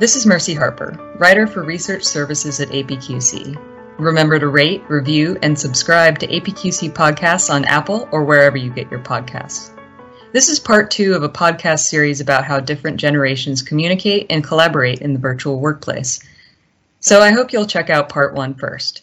[0.00, 3.54] This is Mercy Harper, writer for research services at APQC.
[3.98, 8.90] Remember to rate, review, and subscribe to APQC podcasts on Apple or wherever you get
[8.90, 9.78] your podcasts.
[10.32, 15.02] This is part two of a podcast series about how different generations communicate and collaborate
[15.02, 16.18] in the virtual workplace.
[17.00, 19.02] So I hope you'll check out part one first.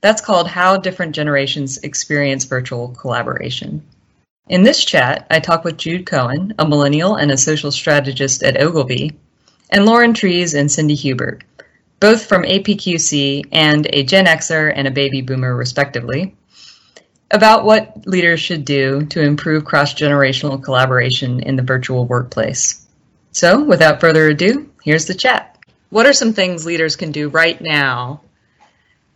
[0.00, 3.86] That's called How Different Generations Experience Virtual Collaboration.
[4.48, 8.60] In this chat, I talk with Jude Cohen, a millennial and a social strategist at
[8.60, 9.16] Ogilvy,
[9.70, 11.44] and Lauren Trees and Cindy Hubert,
[12.00, 16.34] both from APQC and a Gen Xer and a baby boomer, respectively,
[17.30, 22.86] about what leaders should do to improve cross generational collaboration in the virtual workplace.
[23.32, 25.58] So, without further ado, here's the chat.
[25.90, 28.22] What are some things leaders can do right now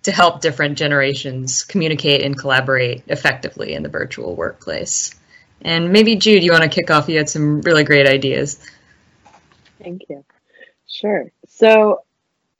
[0.02, 5.14] to help different generations communicate and collaborate effectively in the virtual workplace?
[5.62, 7.08] And maybe, Jude, you want to kick off?
[7.08, 8.58] You had some really great ideas.
[9.82, 10.24] Thank you.
[10.92, 11.32] Sure.
[11.48, 12.02] So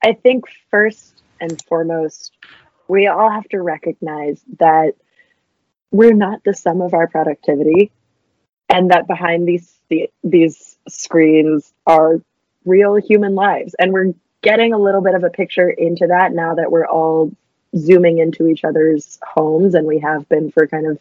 [0.02, 2.32] I think first and foremost,
[2.88, 4.94] we all have to recognize that
[5.90, 7.92] we're not the sum of our productivity
[8.70, 9.70] and that behind these
[10.24, 12.22] these screens are
[12.64, 16.54] real human lives and we're getting a little bit of a picture into that now
[16.54, 17.30] that we're all
[17.76, 20.98] zooming into each other's homes and we have been for kind of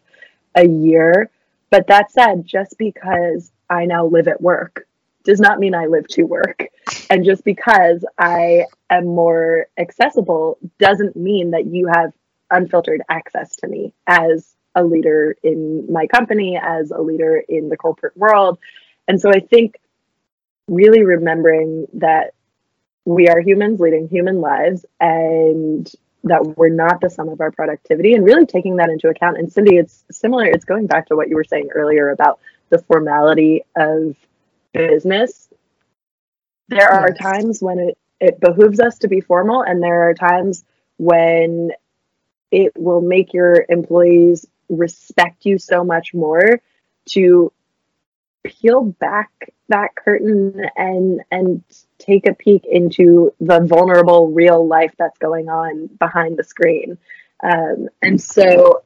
[0.56, 1.30] a year
[1.70, 4.86] but that said just because i now live at work
[5.24, 6.68] does not mean I live to work.
[7.10, 12.14] And just because I am more accessible doesn't mean that you have
[12.50, 17.78] unfiltered access to me as a leader in my company, as a leader in the
[17.78, 18.58] corporate world.
[19.08, 19.80] And so I think
[20.68, 22.34] really remembering that
[23.06, 25.92] we are humans leading human lives and
[26.24, 29.38] that we're not the sum of our productivity and really taking that into account.
[29.38, 32.78] And Cindy, it's similar, it's going back to what you were saying earlier about the
[32.80, 34.16] formality of
[34.74, 35.50] business,
[36.68, 37.18] there are yes.
[37.18, 40.64] times when it, it behooves us to be formal, and there are times
[40.98, 41.72] when
[42.52, 46.62] it will make your employees respect you so much more
[47.06, 47.52] to
[48.44, 51.64] peel back that curtain and and
[52.00, 56.98] take a peek into the vulnerable real life that's going on behind the screen
[57.44, 58.84] um, and so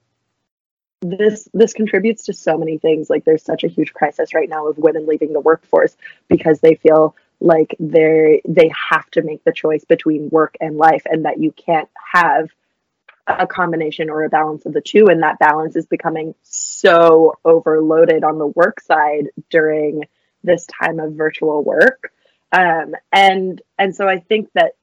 [1.10, 3.10] this this contributes to so many things.
[3.10, 5.96] Like there's such a huge crisis right now of women leaving the workforce
[6.28, 11.04] because they feel like they they have to make the choice between work and life
[11.06, 12.50] and that you can't have
[13.28, 15.08] a combination or a balance of the two.
[15.08, 20.04] And that balance is becoming so overloaded on the work side during
[20.44, 22.12] this time of virtual work.
[22.52, 24.74] Um, and and so i think that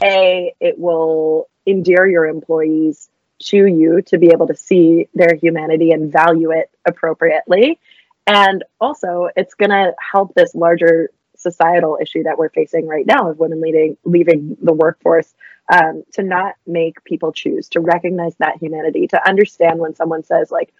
[0.00, 3.08] a it will endear your employees
[3.38, 7.78] to you to be able to see their humanity and value it appropriately.
[8.26, 13.30] And also, it's going to help this larger societal issue that we're facing right now
[13.30, 15.32] of women leading, leaving the workforce
[15.72, 20.50] um, to not make people choose, to recognize that humanity, to understand when someone says,
[20.50, 20.72] like,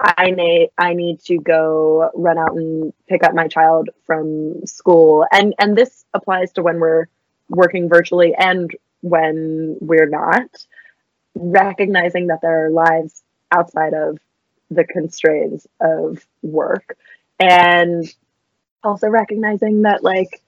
[0.00, 5.26] I need I need to go run out and pick up my child from school.
[5.30, 7.08] And and this applies to when we're
[7.50, 10.48] working virtually and when we're not
[11.34, 14.18] recognizing that there are lives outside of
[14.70, 16.96] the constraints of work
[17.38, 18.04] and
[18.84, 20.42] also recognizing that like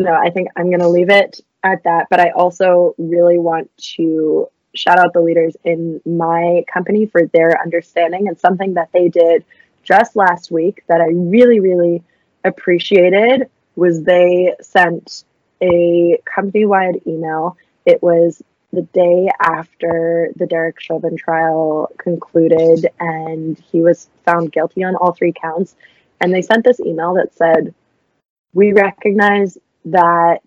[0.00, 3.70] no i think i'm going to leave it at that but i also really want
[3.78, 9.08] to shout out the leaders in my company for their understanding and something that they
[9.08, 9.44] did
[9.82, 12.02] just last week that i really really
[12.44, 15.24] appreciated was they sent
[15.62, 17.56] a company-wide email.
[17.84, 18.42] It was
[18.72, 25.12] the day after the Derek Chauvin trial concluded and he was found guilty on all
[25.12, 25.76] three counts.
[26.20, 27.74] And they sent this email that said,
[28.52, 30.42] We recognize that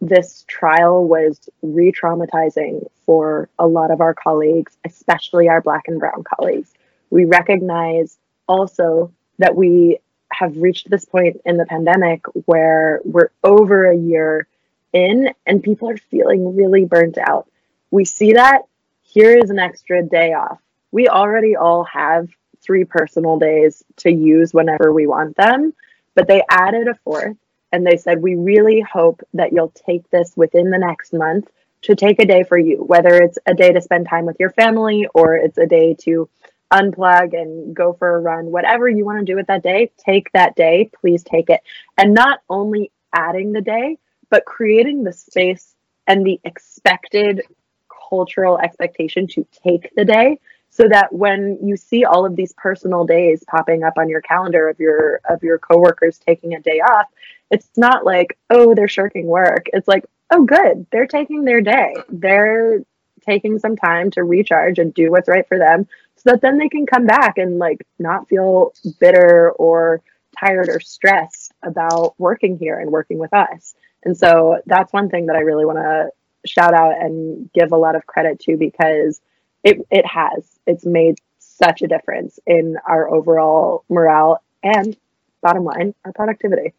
[0.00, 5.98] this trial was re traumatizing for a lot of our colleagues, especially our Black and
[6.00, 6.72] Brown colleagues.
[7.10, 8.18] We recognize
[8.48, 9.98] also that we
[10.32, 14.46] have reached this point in the pandemic where we're over a year
[14.94, 17.46] in and people are feeling really burnt out.
[17.90, 18.62] We see that.
[19.02, 20.58] Here is an extra day off.
[20.90, 22.28] We already all have
[22.62, 25.74] three personal days to use whenever we want them,
[26.14, 27.36] but they added a fourth
[27.72, 31.50] and they said, We really hope that you'll take this within the next month
[31.82, 34.50] to take a day for you, whether it's a day to spend time with your
[34.50, 36.28] family or it's a day to
[36.72, 40.32] unplug and go for a run, whatever you want to do with that day, take
[40.32, 40.90] that day.
[41.00, 41.60] Please take it.
[41.98, 43.98] And not only adding the day,
[44.30, 45.74] but creating the space
[46.06, 47.42] and the expected
[48.10, 50.38] cultural expectation to take the day
[50.70, 54.68] so that when you see all of these personal days popping up on your calendar
[54.68, 57.06] of your of your coworkers taking a day off
[57.50, 59.66] it's not like oh they're shirking work.
[59.72, 60.86] It's like oh good.
[60.90, 61.94] They're taking their day.
[62.08, 62.80] They're
[63.24, 65.86] taking some time to recharge and do what's right for them
[66.16, 70.02] so that then they can come back and like not feel bitter or
[70.38, 73.74] tired or stressed about working here and working with us
[74.04, 76.08] and so that's one thing that i really want to
[76.46, 79.20] shout out and give a lot of credit to because
[79.62, 80.46] it it has.
[80.66, 84.96] It's made such a difference in our overall morale and
[85.42, 86.74] bottom line our productivity.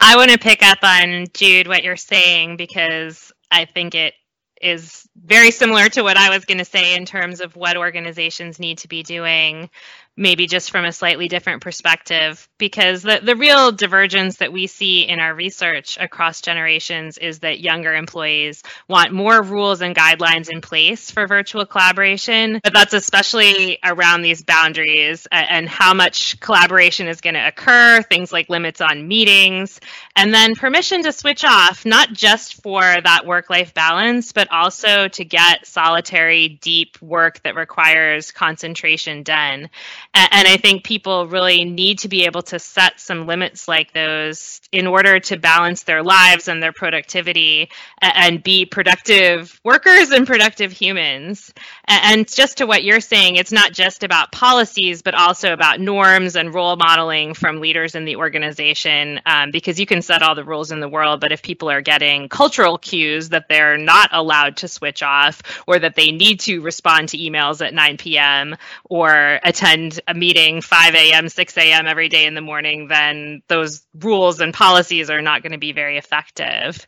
[0.00, 4.14] I want to pick up on jude what you're saying because i think it
[4.60, 8.60] is very similar to what i was going to say in terms of what organizations
[8.60, 9.70] need to be doing
[10.16, 15.02] maybe just from a slightly different perspective because the, the real divergence that we see
[15.02, 20.62] in our research across generations is that younger employees want more rules and guidelines in
[20.62, 22.60] place for virtual collaboration.
[22.64, 28.32] But that's especially around these boundaries and how much collaboration is going to occur things
[28.32, 29.80] like limits on meetings
[30.14, 35.08] and then permission to switch off not just for that work life balance but also
[35.08, 39.68] to get solitary deep work that requires concentration done
[40.16, 44.62] and I think people really need to be able to set some limits like those
[44.72, 47.68] in order to balance their lives and their productivity
[48.00, 51.52] and be productive workers and productive humans.
[51.86, 56.34] And just to what you're saying, it's not just about policies, but also about norms
[56.34, 59.20] and role modeling from leaders in the organization.
[59.26, 61.82] Um, because you can set all the rules in the world, but if people are
[61.82, 66.60] getting cultural cues that they're not allowed to switch off or that they need to
[66.60, 68.56] respond to emails at 9 p.m.
[68.88, 71.86] or attend a meeting 5 a.m., 6 a.m.
[71.86, 75.72] every day in the morning, then those rules and policies are not going to be
[75.72, 76.86] very effective.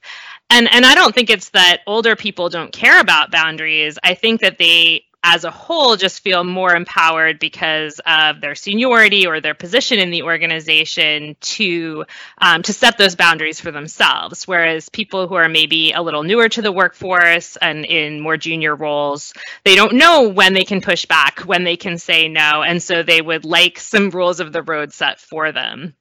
[0.50, 3.98] And and I don't think it's that older people don't care about boundaries.
[4.02, 9.26] I think that they as a whole just feel more empowered because of their seniority
[9.26, 12.06] or their position in the organization to
[12.38, 14.48] um, to set those boundaries for themselves.
[14.48, 18.74] Whereas people who are maybe a little newer to the workforce and in more junior
[18.74, 19.34] roles
[19.64, 22.62] they don't know when they can push back when they can say no.
[22.62, 25.94] And so they would like some rules of the road set for them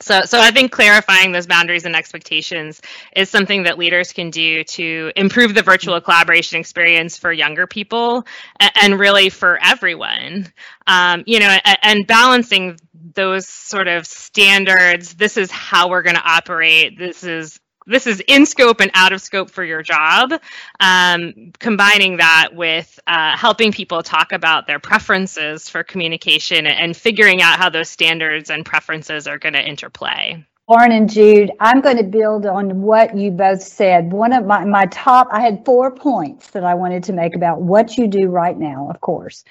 [0.00, 2.80] so, so I think clarifying those boundaries and expectations
[3.14, 8.26] is something that leaders can do to improve the virtual collaboration experience for younger people
[8.58, 10.52] and, really for everyone.
[10.86, 12.78] Um, you know, and balancing
[13.14, 15.14] those sort of standards.
[15.14, 16.98] This is how we're going to operate.
[16.98, 17.60] This is
[17.90, 20.32] this is in scope and out of scope for your job.
[20.78, 27.42] Um, combining that with uh, helping people talk about their preferences for communication and figuring
[27.42, 30.44] out how those standards and preferences are going to interplay.
[30.68, 34.12] Lauren and Jude, I'm going to build on what you both said.
[34.12, 37.60] One of my, my top, I had four points that I wanted to make about
[37.60, 39.42] what you do right now, of course.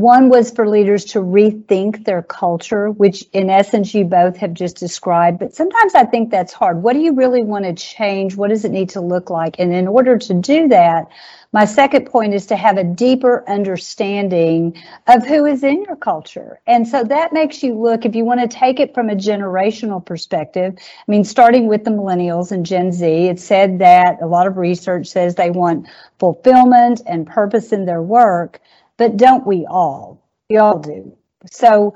[0.00, 4.76] One was for leaders to rethink their culture, which in essence you both have just
[4.76, 5.38] described.
[5.38, 6.82] But sometimes I think that's hard.
[6.82, 8.36] What do you really want to change?
[8.36, 9.58] What does it need to look like?
[9.58, 11.06] And in order to do that,
[11.52, 14.76] my second point is to have a deeper understanding
[15.06, 16.60] of who is in your culture.
[16.66, 20.04] And so that makes you look, if you want to take it from a generational
[20.04, 24.46] perspective, I mean, starting with the millennials and Gen Z, it said that a lot
[24.46, 25.86] of research says they want
[26.18, 28.60] fulfillment and purpose in their work.
[28.96, 30.22] But don't we all?
[30.48, 31.16] We all do.
[31.50, 31.94] So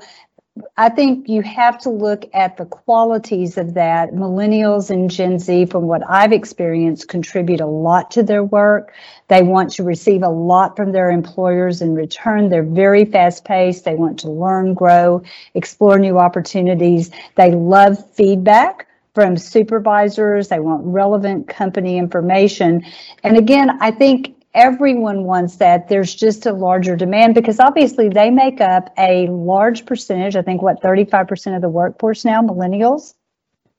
[0.75, 4.11] I think you have to look at the qualities of that.
[4.11, 8.93] Millennials and Gen Z, from what I've experienced, contribute a lot to their work.
[9.29, 12.49] They want to receive a lot from their employers in return.
[12.49, 13.85] They're very fast paced.
[13.85, 15.23] They want to learn, grow,
[15.53, 17.11] explore new opportunities.
[17.35, 20.49] They love feedback from supervisors.
[20.49, 22.85] They want relevant company information.
[23.23, 25.87] And again, I think everyone wants that.
[25.87, 30.61] There's just a larger demand because obviously they make up a large percentage, I think,
[30.61, 33.13] what, 35% of the workforce now, millennials,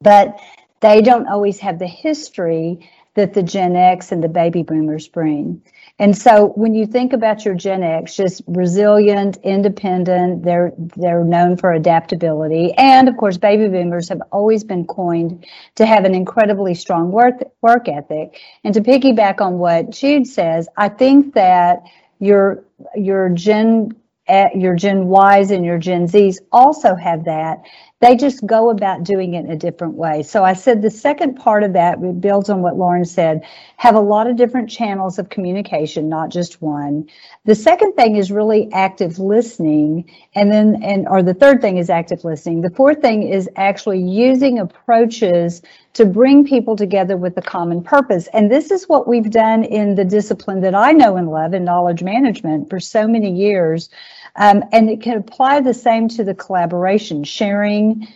[0.01, 0.39] but
[0.81, 5.63] they don't always have the history that the Gen X and the baby boomers bring.
[5.99, 11.57] And so when you think about your Gen X, just resilient, independent, they're they're known
[11.57, 12.73] for adaptability.
[12.77, 15.47] And of course, baby boomers have always been coined
[15.77, 18.41] to have an incredibly strong work work ethic.
[18.65, 21.83] And to piggyback on what Jude says, I think that
[22.19, 22.65] your
[22.97, 23.93] your Gen
[24.27, 27.63] eh, your Gen Ys and your Gen Zs also have that.
[28.03, 30.25] They just go about doing it in a different way.
[30.25, 34.01] So I said the second part of that builds on what Lauren said, have a
[34.01, 37.09] lot of different channels of communication, not just one.
[37.45, 40.11] The second thing is really active listening.
[40.35, 42.63] And then, and, or the third thing is active listening.
[42.63, 48.27] The fourth thing is actually using approaches to bring people together with a common purpose.
[48.33, 51.65] And this is what we've done in the discipline that I know and love in
[51.65, 53.91] knowledge management for so many years.
[54.37, 58.09] Um, and it can apply the same to the collaboration, sharing,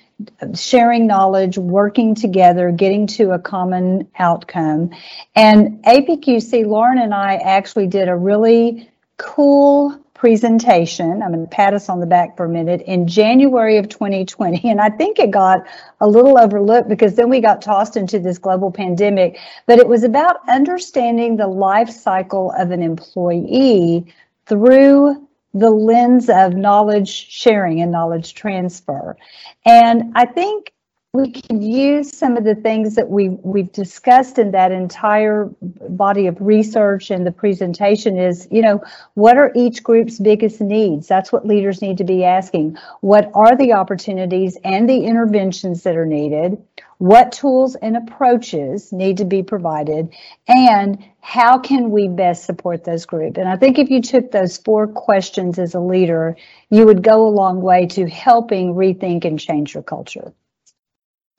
[0.54, 4.90] sharing knowledge, working together, getting to a common outcome.
[5.34, 11.22] And APQC, Lauren and I actually did a really cool presentation.
[11.22, 14.70] I'm going to pat us on the back for a minute in January of 2020.
[14.70, 15.66] And I think it got
[16.00, 19.38] a little overlooked because then we got tossed into this global pandemic.
[19.66, 24.06] But it was about understanding the life cycle of an employee
[24.46, 25.25] through
[25.58, 29.16] the lens of knowledge sharing and knowledge transfer.
[29.64, 30.72] And I think
[31.16, 35.48] we can use some of the things that we we've discussed in that entire
[35.88, 38.82] body of research and the presentation is you know
[39.14, 41.08] what are each group's biggest needs?
[41.08, 42.76] That's what leaders need to be asking.
[43.00, 46.62] What are the opportunities and the interventions that are needed?
[46.98, 50.14] What tools and approaches need to be provided?
[50.46, 54.58] And how can we best support those groups and i think if you took those
[54.58, 56.36] four questions as a leader
[56.70, 60.32] you would go a long way to helping rethink and change your culture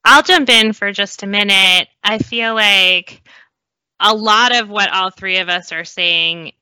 [0.09, 1.89] I'll jump in for just a minute.
[2.01, 3.21] I feel like
[3.99, 6.53] a lot of what all three of us are saying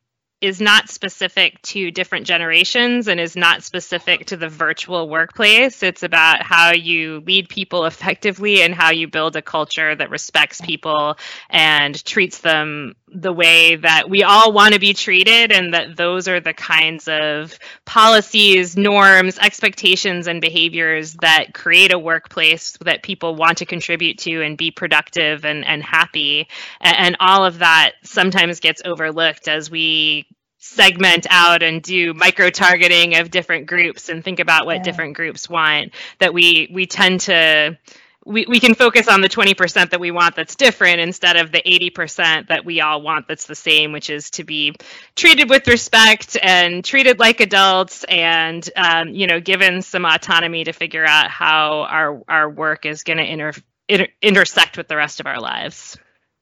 [0.42, 5.84] is not specific to different generations and is not specific to the virtual workplace.
[5.84, 10.60] It's about how you lead people effectively and how you build a culture that respects
[10.60, 11.16] people
[11.48, 16.27] and treats them the way that we all want to be treated, and that those
[16.27, 23.36] are the kinds of policies, norms, expectations, and behaviors that create a workplace that people
[23.36, 26.48] want to contribute to and be productive and, and happy.
[26.81, 33.15] And all of that sometimes gets overlooked as we segment out and do micro targeting
[33.15, 34.84] of different groups and think about what yeah.
[34.84, 37.77] different groups want that we we tend to
[38.25, 41.62] we, we can focus on the 20% that we want that's different instead of the
[41.62, 44.75] 80% that we all want that's the same, which is to be
[45.15, 50.74] treated with respect and treated like adults and, um, you know, given some autonomy to
[50.74, 53.53] figure out how our, our work is going to inter,
[53.88, 55.96] inter, intersect with the rest of our lives.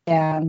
[0.07, 0.45] Yeah.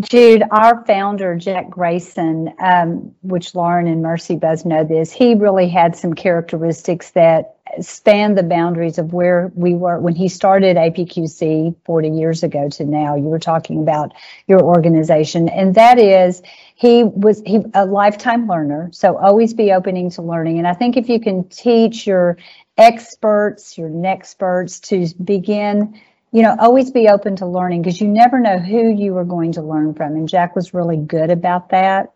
[0.00, 5.68] Jude, our founder, Jack Grayson, um, which Lauren and Mercy both know this, he really
[5.68, 11.74] had some characteristics that span the boundaries of where we were when he started APQC
[11.84, 13.14] 40 years ago to now.
[13.14, 14.12] You were talking about
[14.46, 16.42] your organization, and that is
[16.76, 20.58] he was he a lifetime learner, so always be opening to learning.
[20.58, 22.38] And I think if you can teach your
[22.78, 26.00] experts, your experts to begin
[26.34, 29.52] you know, always be open to learning because you never know who you are going
[29.52, 30.16] to learn from.
[30.16, 32.12] And Jack was really good about that.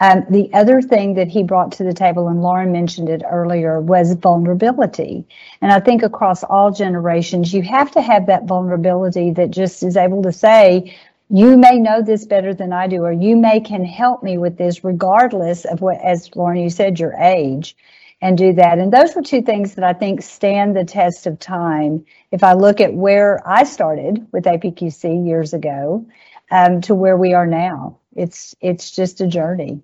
[0.00, 3.82] Um, the other thing that he brought to the table, and Lauren mentioned it earlier,
[3.82, 5.26] was vulnerability.
[5.60, 9.98] And I think across all generations, you have to have that vulnerability that just is
[9.98, 10.96] able to say,
[11.28, 14.56] you may know this better than I do, or you may can help me with
[14.56, 17.76] this, regardless of what, as Lauren, you said, your age,
[18.20, 18.78] and do that.
[18.78, 22.04] And those were two things that I think stand the test of time.
[22.30, 26.06] If I look at where I started with APQC years ago
[26.50, 29.82] um, to where we are now, it's it's just a journey.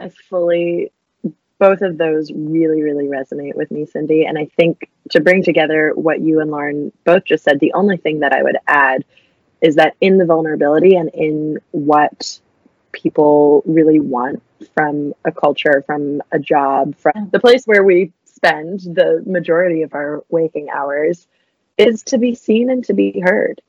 [0.00, 0.92] I fully
[1.58, 5.92] both of those really really resonate with me cindy and i think to bring together
[5.94, 9.04] what you and lauren both just said the only thing that i would add
[9.60, 12.40] is that in the vulnerability and in what
[12.92, 14.42] people really want
[14.74, 19.94] from a culture from a job from the place where we spend the majority of
[19.94, 21.26] our waking hours
[21.78, 23.60] is to be seen and to be heard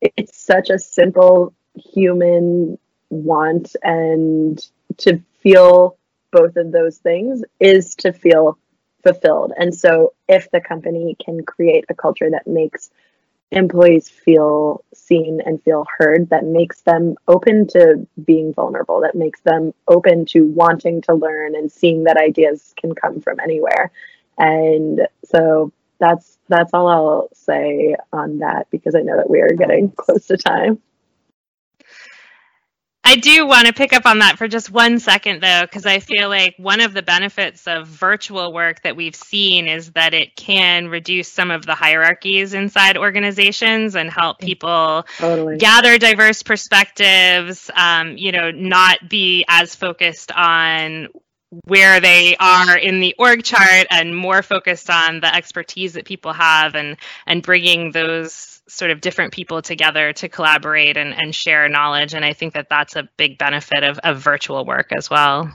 [0.00, 2.78] it's such a simple human
[3.10, 4.66] want and
[4.98, 5.96] to feel
[6.32, 8.58] both of those things is to feel
[9.02, 9.52] fulfilled.
[9.56, 12.90] And so if the company can create a culture that makes
[13.52, 19.40] employees feel seen and feel heard, that makes them open to being vulnerable, that makes
[19.40, 23.90] them open to wanting to learn and seeing that ideas can come from anywhere.
[24.38, 29.48] And so that's that's all I'll say on that because I know that we are
[29.48, 30.80] getting close to time.
[33.06, 36.00] I do want to pick up on that for just one second, though, because I
[36.00, 40.34] feel like one of the benefits of virtual work that we've seen is that it
[40.34, 45.56] can reduce some of the hierarchies inside organizations and help people totally.
[45.56, 47.70] gather diverse perspectives.
[47.74, 51.06] Um, you know, not be as focused on
[51.50, 56.32] where they are in the org chart and more focused on the expertise that people
[56.32, 61.68] have and and bringing those sort of different people together to collaborate and, and share
[61.68, 62.14] knowledge.
[62.14, 65.50] And i think that that's a big benefit of, of virtual work as well.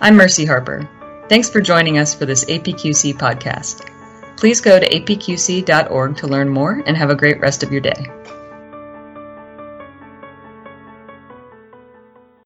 [0.00, 0.88] I'm mercy harper.
[1.28, 3.90] Thanks for joining us for this apqc podcast.
[4.36, 8.06] Please go to apqc.org to learn more and have a great rest of your day